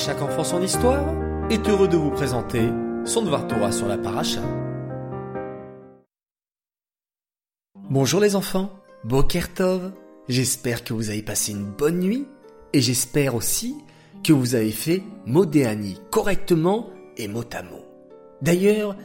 chaque 0.00 0.22
enfant 0.22 0.44
son 0.44 0.62
histoire 0.62 1.04
est 1.50 1.68
heureux 1.68 1.86
de 1.86 1.98
vous 1.98 2.10
présenter 2.10 2.70
son 3.04 3.20
Dvar 3.20 3.46
Torah 3.46 3.70
sur 3.70 3.86
la 3.86 3.98
paracha. 3.98 4.40
Bonjour 7.90 8.18
les 8.18 8.34
enfants, 8.34 8.72
Boker 9.04 9.52
Tov, 9.52 9.92
j'espère 10.26 10.84
que 10.84 10.94
vous 10.94 11.10
avez 11.10 11.20
passé 11.20 11.52
une 11.52 11.66
bonne 11.66 12.00
nuit 12.00 12.26
et 12.72 12.80
j'espère 12.80 13.34
aussi 13.34 13.76
que 14.24 14.32
vous 14.32 14.54
avez 14.54 14.70
fait 14.70 15.02
Modéani 15.26 16.00
correctement 16.10 16.88
et 17.18 17.28
mot 17.28 17.44
à 17.52 17.62
mot. 17.62 17.84
D'ailleurs, 18.40 18.96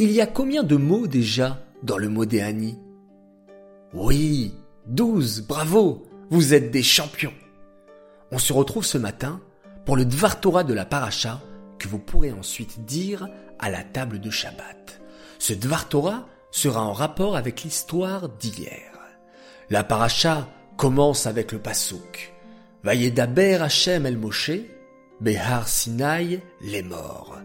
il 0.00 0.10
y 0.10 0.20
a 0.20 0.26
combien 0.26 0.64
de 0.64 0.74
mots 0.74 1.06
déjà 1.06 1.64
dans 1.84 1.96
le 1.96 2.08
Modéani 2.08 2.76
Oui, 3.94 4.52
douze, 4.84 5.46
bravo, 5.46 6.08
vous 6.30 6.54
êtes 6.54 6.72
des 6.72 6.82
champions. 6.82 7.34
On 8.32 8.38
se 8.38 8.52
retrouve 8.52 8.84
ce 8.84 8.98
matin 8.98 9.40
pour 9.90 9.96
le 9.96 10.04
Dvar 10.04 10.38
Torah 10.38 10.62
de 10.62 10.72
la 10.72 10.84
paracha 10.84 11.40
que 11.80 11.88
vous 11.88 11.98
pourrez 11.98 12.30
ensuite 12.30 12.84
dire 12.84 13.26
à 13.58 13.70
la 13.70 13.82
table 13.82 14.20
de 14.20 14.30
Shabbat. 14.30 15.00
Ce 15.40 15.52
Dvar 15.52 15.88
Torah 15.88 16.28
sera 16.52 16.84
en 16.84 16.92
rapport 16.92 17.34
avec 17.34 17.64
l'histoire 17.64 18.28
d'hier. 18.28 18.92
La 19.68 19.82
paracha 19.82 20.46
commence 20.76 21.26
avec 21.26 21.50
le 21.50 21.58
pasouk. 21.58 22.32
Vayedaber 22.84 23.62
Hashem 23.62 24.06
el 24.06 24.16
Moshe, 24.16 24.60
Behar 25.20 25.66
Sinai 25.66 26.40
les 26.60 26.84
morts. 26.84 27.40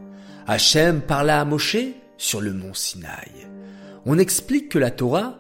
Hachem 0.46 1.02
parla 1.02 1.42
à 1.42 1.46
Moshe 1.46 1.78
sur 2.16 2.42
le 2.42 2.54
mont 2.54 2.76
Sinaï. 2.76 3.48
On 4.06 4.20
explique 4.20 4.70
que 4.70 4.78
la 4.78 4.92
Torah 4.92 5.40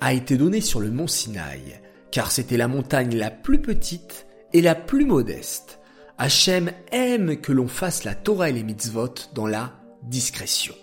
a 0.00 0.12
été 0.12 0.36
donnée 0.36 0.60
sur 0.60 0.78
le 0.78 0.92
mont 0.92 1.08
Sinaï, 1.08 1.80
car 2.12 2.30
c'était 2.30 2.56
la 2.56 2.68
montagne 2.68 3.16
la 3.16 3.32
plus 3.32 3.60
petite 3.60 4.28
et 4.52 4.62
la 4.62 4.76
plus 4.76 5.04
modeste. 5.04 5.80
Hachem 6.16 6.70
aime 6.92 7.36
que 7.40 7.52
l'on 7.52 7.66
fasse 7.66 8.04
la 8.04 8.14
Torah 8.14 8.48
et 8.48 8.52
les 8.52 8.62
mitzvot 8.62 9.14
dans 9.34 9.46
la 9.46 9.72
discrétion. 10.02 10.74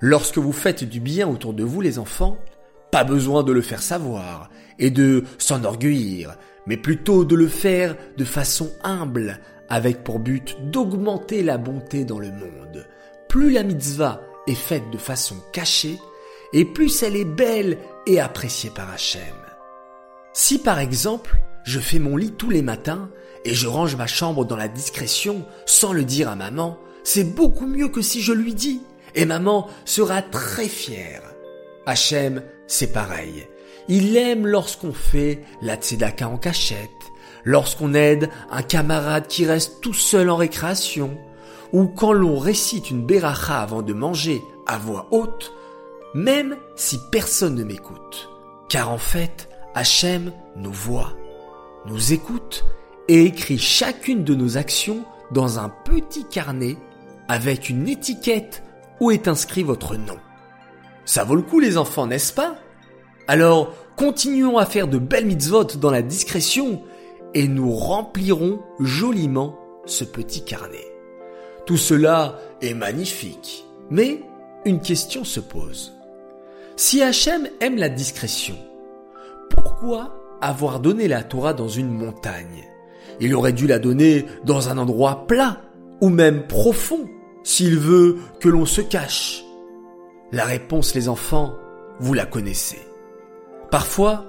Lorsque 0.00 0.38
vous 0.38 0.52
faites 0.52 0.84
du 0.84 1.00
bien 1.00 1.26
autour 1.26 1.54
de 1.54 1.64
vous 1.64 1.80
les 1.80 1.98
enfants, 1.98 2.36
pas 2.92 3.02
besoin 3.02 3.42
de 3.42 3.52
le 3.52 3.62
faire 3.62 3.82
savoir 3.82 4.50
et 4.78 4.90
de 4.90 5.24
s'enorgueillir, 5.38 6.36
mais 6.66 6.76
plutôt 6.76 7.24
de 7.24 7.34
le 7.34 7.48
faire 7.48 7.96
de 8.18 8.24
façon 8.24 8.70
humble, 8.84 9.40
avec 9.70 10.04
pour 10.04 10.18
but 10.18 10.56
d'augmenter 10.70 11.42
la 11.42 11.56
bonté 11.56 12.04
dans 12.04 12.18
le 12.18 12.30
monde. 12.30 12.86
Plus 13.28 13.50
la 13.50 13.62
mitzvah 13.62 14.20
est 14.46 14.54
faite 14.54 14.90
de 14.90 14.98
façon 14.98 15.36
cachée, 15.52 15.98
et 16.52 16.64
plus 16.64 17.02
elle 17.02 17.16
est 17.16 17.24
belle 17.24 17.78
et 18.06 18.20
appréciée 18.20 18.70
par 18.70 18.90
Hachem. 18.90 19.22
Si 20.34 20.58
par 20.58 20.78
exemple, 20.78 21.38
je 21.64 21.80
fais 21.80 21.98
mon 21.98 22.16
lit 22.16 22.32
tous 22.32 22.50
les 22.50 22.62
matins 22.62 23.10
et 23.44 23.54
je 23.54 23.66
range 23.66 23.96
ma 23.96 24.06
chambre 24.06 24.44
dans 24.44 24.56
la 24.56 24.68
discrétion 24.68 25.44
sans 25.66 25.92
le 25.92 26.04
dire 26.04 26.28
à 26.28 26.36
maman, 26.36 26.78
c'est 27.04 27.24
beaucoup 27.24 27.66
mieux 27.66 27.88
que 27.88 28.02
si 28.02 28.20
je 28.20 28.32
lui 28.32 28.54
dis. 28.54 28.82
Et 29.14 29.24
maman 29.24 29.68
sera 29.84 30.22
très 30.22 30.68
fière. 30.68 31.22
Hachem, 31.86 32.42
c'est 32.66 32.92
pareil. 32.92 33.48
Il 33.88 34.16
aime 34.16 34.46
lorsqu'on 34.46 34.92
fait 34.92 35.42
la 35.62 35.76
tzedaka 35.76 36.28
en 36.28 36.36
cachette, 36.36 36.90
lorsqu'on 37.44 37.94
aide 37.94 38.28
un 38.50 38.62
camarade 38.62 39.26
qui 39.26 39.46
reste 39.46 39.80
tout 39.80 39.94
seul 39.94 40.28
en 40.28 40.36
récréation, 40.36 41.16
ou 41.72 41.86
quand 41.86 42.12
l'on 42.12 42.38
récite 42.38 42.90
une 42.90 43.06
beracha 43.06 43.60
avant 43.60 43.82
de 43.82 43.94
manger 43.94 44.42
à 44.66 44.76
voix 44.76 45.08
haute, 45.10 45.54
même 46.14 46.56
si 46.76 46.98
personne 47.10 47.54
ne 47.54 47.64
m'écoute. 47.64 48.28
Car 48.68 48.90
en 48.90 48.98
fait, 48.98 49.48
Hachem 49.74 50.32
nous 50.56 50.72
voit, 50.72 51.14
nous 51.86 52.12
écoute 52.12 52.66
et 53.08 53.24
écrit 53.24 53.58
chacune 53.58 54.24
de 54.24 54.34
nos 54.34 54.56
actions 54.56 55.04
dans 55.32 55.58
un 55.58 55.68
petit 55.68 56.24
carnet 56.24 56.76
avec 57.28 57.68
une 57.68 57.88
étiquette 57.88 58.62
où 59.00 59.10
est 59.10 59.28
inscrit 59.28 59.62
votre 59.62 59.96
nom. 59.96 60.16
Ça 61.04 61.24
vaut 61.24 61.36
le 61.36 61.42
coup 61.42 61.60
les 61.60 61.78
enfants, 61.78 62.06
n'est-ce 62.06 62.32
pas? 62.32 62.56
Alors, 63.26 63.74
continuons 63.96 64.58
à 64.58 64.66
faire 64.66 64.88
de 64.88 64.98
belles 64.98 65.26
mitzvot 65.26 65.64
dans 65.64 65.90
la 65.90 66.02
discrétion 66.02 66.82
et 67.34 67.48
nous 67.48 67.72
remplirons 67.72 68.60
joliment 68.80 69.58
ce 69.86 70.04
petit 70.04 70.44
carnet. 70.44 70.86
Tout 71.66 71.76
cela 71.76 72.38
est 72.62 72.74
magnifique, 72.74 73.66
mais 73.90 74.22
une 74.64 74.80
question 74.80 75.24
se 75.24 75.40
pose. 75.40 75.94
Si 76.76 77.02
Hachem 77.02 77.48
aime 77.60 77.76
la 77.76 77.88
discrétion, 77.88 78.56
pourquoi 79.50 80.14
avoir 80.40 80.80
donné 80.80 81.08
la 81.08 81.22
Torah 81.22 81.52
dans 81.52 81.68
une 81.68 81.90
montagne? 81.90 82.64
Il 83.20 83.34
aurait 83.34 83.52
dû 83.52 83.66
la 83.66 83.78
donner 83.78 84.26
dans 84.44 84.68
un 84.68 84.78
endroit 84.78 85.26
plat 85.26 85.60
ou 86.00 86.08
même 86.08 86.46
profond 86.46 87.08
s'il 87.42 87.78
veut 87.78 88.18
que 88.40 88.48
l'on 88.48 88.66
se 88.66 88.80
cache 88.80 89.42
La 90.32 90.44
réponse, 90.44 90.94
les 90.94 91.08
enfants, 91.08 91.54
vous 91.98 92.14
la 92.14 92.26
connaissez. 92.26 92.78
Parfois, 93.70 94.24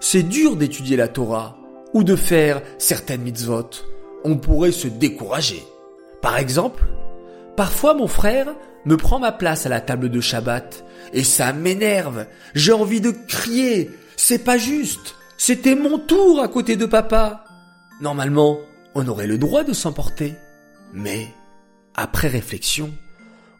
c'est 0.00 0.22
dur 0.22 0.56
d'étudier 0.56 0.96
la 0.96 1.08
Torah 1.08 1.56
ou 1.94 2.04
de 2.04 2.16
faire 2.16 2.60
certaines 2.78 3.22
mitzvot. 3.22 3.70
On 4.24 4.36
pourrait 4.36 4.72
se 4.72 4.88
décourager. 4.88 5.62
Par 6.20 6.38
exemple, 6.38 6.84
parfois 7.56 7.94
mon 7.94 8.06
frère 8.06 8.54
me 8.84 8.96
prend 8.96 9.18
ma 9.18 9.32
place 9.32 9.66
à 9.66 9.68
la 9.68 9.80
table 9.80 10.10
de 10.10 10.20
Shabbat 10.20 10.84
et 11.12 11.24
ça 11.24 11.52
m'énerve. 11.52 12.26
J'ai 12.54 12.72
envie 12.72 13.00
de 13.00 13.10
crier. 13.10 13.90
C'est 14.16 14.44
pas 14.44 14.58
juste. 14.58 15.14
C'était 15.36 15.74
mon 15.74 15.98
tour 15.98 16.40
à 16.40 16.48
côté 16.48 16.76
de 16.76 16.86
papa. 16.86 17.44
Normalement, 18.00 18.58
on 18.94 19.06
aurait 19.08 19.26
le 19.26 19.38
droit 19.38 19.64
de 19.64 19.72
s'emporter. 19.72 20.34
Mais 20.92 21.28
après 21.94 22.28
réflexion, 22.28 22.92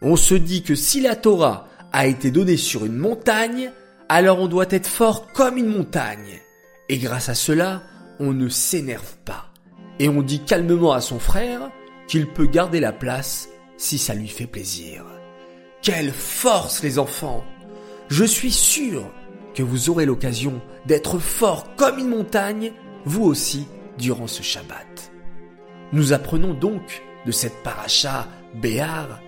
on 0.02 0.16
se 0.16 0.34
dit 0.34 0.62
que 0.62 0.74
si 0.74 1.00
la 1.00 1.16
Torah 1.16 1.68
a 1.92 2.06
été 2.06 2.30
donnée 2.30 2.56
sur 2.56 2.84
une 2.84 2.96
montagne, 2.96 3.70
alors 4.08 4.40
on 4.40 4.48
doit 4.48 4.66
être 4.70 4.86
fort 4.86 5.32
comme 5.32 5.56
une 5.56 5.68
montagne. 5.68 6.40
Et 6.88 6.98
grâce 6.98 7.28
à 7.28 7.34
cela, 7.34 7.82
on 8.18 8.32
ne 8.32 8.48
s'énerve 8.48 9.16
pas. 9.24 9.50
Et 9.98 10.08
on 10.08 10.22
dit 10.22 10.40
calmement 10.40 10.92
à 10.92 11.00
son 11.00 11.18
frère 11.18 11.70
qu'il 12.08 12.26
peut 12.26 12.46
garder 12.46 12.80
la 12.80 12.92
place 12.92 13.48
si 13.76 13.98
ça 13.98 14.14
lui 14.14 14.28
fait 14.28 14.46
plaisir. 14.46 15.04
Quelle 15.82 16.12
force 16.12 16.82
les 16.82 16.98
enfants 16.98 17.44
Je 18.08 18.24
suis 18.24 18.52
sûr 18.52 19.04
que 19.54 19.62
vous 19.62 19.90
aurez 19.90 20.06
l'occasion 20.06 20.60
d'être 20.86 21.18
fort 21.18 21.74
comme 21.76 21.98
une 21.98 22.08
montagne, 22.08 22.72
vous 23.04 23.24
aussi, 23.24 23.66
durant 23.98 24.26
ce 24.26 24.42
Shabbat. 24.42 25.12
Nous 25.92 26.12
apprenons 26.12 26.54
donc 26.54 27.02
de 27.26 27.32
cette 27.32 27.62
paracha 27.62 28.26
Béar 28.54 29.20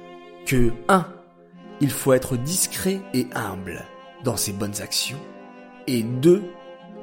que 0.47 0.72
1. 0.88 1.06
Il 1.81 1.91
faut 1.91 2.12
être 2.12 2.37
discret 2.37 3.00
et 3.12 3.27
humble 3.34 3.84
dans 4.25 4.37
ses 4.37 4.53
bonnes 4.53 4.81
actions. 4.81 5.21
Et 5.87 6.03
2. 6.03 6.43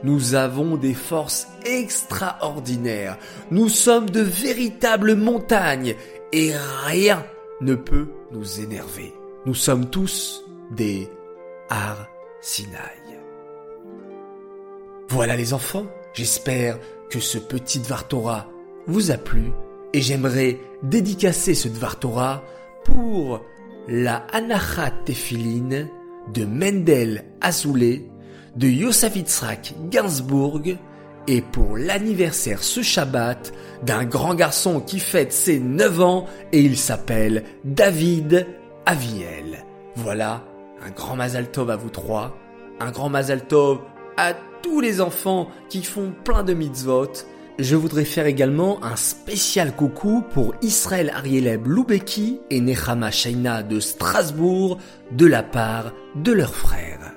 Nous 0.03 0.35
avons 0.35 0.75
des 0.75 0.93
forces 0.93 1.47
extraordinaires. 1.65 3.17
Nous 3.51 3.69
sommes 3.69 4.09
de 4.09 4.21
véritables 4.21 5.15
montagnes 5.15 5.95
et 6.33 6.53
rien 6.85 7.23
ne 7.61 7.75
peut 7.75 8.09
nous 8.31 8.59
énerver. 8.59 9.13
Nous 9.45 9.55
sommes 9.55 9.89
tous 9.89 10.43
des 10.71 11.07
Har. 11.69 12.09
Voilà 15.07 15.37
les 15.37 15.53
enfants, 15.53 15.85
j'espère 16.13 16.77
que 17.09 17.19
ce 17.19 17.37
petit 17.37 17.79
Dvar 17.79 18.07
Torah 18.07 18.47
vous 18.87 19.11
a 19.11 19.17
plu 19.17 19.51
et 19.93 20.01
j'aimerais 20.01 20.59
dédicacer 20.81 21.53
ce 21.53 21.67
Dvar 21.67 21.99
Torah 21.99 22.43
pour 22.83 23.41
la 23.87 24.25
Anachat 24.31 24.91
Tefilin 25.05 25.87
de 26.33 26.45
Mendel 26.45 27.25
Azoulay, 27.41 28.09
de 28.55 28.67
Yosef 28.67 29.15
Yitzhak 29.15 29.75
Gainsbourg 29.89 30.61
et 31.27 31.41
pour 31.41 31.77
l'anniversaire 31.77 32.63
ce 32.63 32.81
Shabbat 32.81 33.53
d'un 33.83 34.03
grand 34.05 34.35
garçon 34.35 34.81
qui 34.81 34.99
fête 34.99 35.31
ses 35.31 35.59
9 35.59 36.01
ans 36.01 36.25
et 36.51 36.61
il 36.61 36.77
s'appelle 36.77 37.43
David 37.63 38.47
Aviel. 38.85 39.65
Voilà, 39.95 40.43
un 40.85 40.89
grand 40.89 41.15
Mazal 41.15 41.51
Tov 41.51 41.69
à 41.69 41.75
vous 41.75 41.89
trois, 41.89 42.35
un 42.79 42.91
grand 42.91 43.09
Mazal 43.09 43.45
Tov 43.47 43.79
à 44.17 44.33
tous 44.61 44.79
les 44.79 45.01
enfants 45.01 45.49
qui 45.69 45.83
font 45.83 46.13
plein 46.23 46.43
de 46.43 46.53
mitzvot 46.53 47.11
je 47.59 47.75
voudrais 47.75 48.05
faire 48.05 48.25
également 48.25 48.83
un 48.83 48.95
spécial 48.95 49.75
coucou 49.75 50.23
pour 50.33 50.55
Israël 50.63 51.11
Arieleb 51.15 51.67
Loubeki 51.67 52.39
et 52.49 52.59
Nechama 52.59 53.11
Shaina 53.11 53.61
de 53.61 53.79
Strasbourg 53.79 54.79
de 55.11 55.27
la 55.27 55.43
part 55.43 55.93
de 56.15 56.31
leurs 56.31 56.55
frères. 56.55 57.13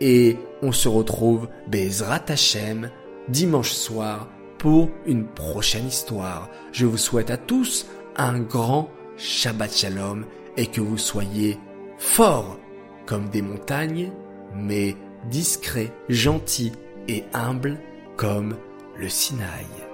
Et 0.00 0.36
on 0.62 0.70
se 0.70 0.88
retrouve 0.88 1.48
Bezrat 1.66 2.22
Hashem 2.28 2.90
dimanche 3.28 3.72
soir 3.72 4.28
pour 4.58 4.88
une 5.04 5.26
prochaine 5.26 5.88
histoire. 5.88 6.48
Je 6.70 6.86
vous 6.86 6.98
souhaite 6.98 7.32
à 7.32 7.36
tous 7.36 7.86
un 8.16 8.38
grand 8.38 8.88
Shabbat 9.16 9.74
Shalom 9.74 10.26
et 10.56 10.66
que 10.66 10.80
vous 10.80 10.98
soyez 10.98 11.58
forts 11.98 12.56
comme 13.04 13.30
des 13.30 13.42
montagnes, 13.42 14.12
mais 14.54 14.96
discrets, 15.30 15.92
gentils 16.08 16.72
et 17.08 17.24
humbles 17.32 17.78
comme 18.16 18.56
le 18.96 19.08
Sinaï. 19.08 19.91